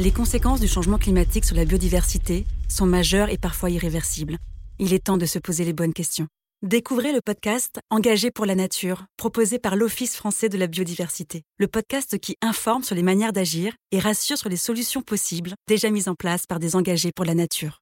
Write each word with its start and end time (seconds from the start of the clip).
Les 0.00 0.12
conséquences 0.12 0.60
du 0.60 0.66
changement 0.66 0.96
climatique 0.96 1.44
sur 1.44 1.54
la 1.54 1.66
biodiversité 1.66 2.46
sont 2.70 2.86
majeures 2.86 3.28
et 3.28 3.36
parfois 3.36 3.68
irréversibles. 3.68 4.38
Il 4.78 4.94
est 4.94 5.04
temps 5.04 5.18
de 5.18 5.26
se 5.26 5.38
poser 5.38 5.62
les 5.62 5.74
bonnes 5.74 5.92
questions. 5.92 6.26
Découvrez 6.62 7.12
le 7.12 7.20
podcast 7.20 7.80
Engagé 7.90 8.30
pour 8.30 8.46
la 8.46 8.54
nature, 8.54 9.04
proposé 9.18 9.58
par 9.58 9.76
l'Office 9.76 10.16
français 10.16 10.48
de 10.48 10.56
la 10.56 10.68
biodiversité, 10.68 11.42
le 11.58 11.68
podcast 11.68 12.18
qui 12.18 12.36
informe 12.40 12.82
sur 12.82 12.94
les 12.94 13.02
manières 13.02 13.34
d'agir 13.34 13.74
et 13.92 13.98
rassure 13.98 14.38
sur 14.38 14.48
les 14.48 14.56
solutions 14.56 15.02
possibles 15.02 15.52
déjà 15.68 15.90
mises 15.90 16.08
en 16.08 16.14
place 16.14 16.46
par 16.46 16.60
des 16.60 16.76
engagés 16.76 17.12
pour 17.14 17.26
la 17.26 17.34
nature. 17.34 17.76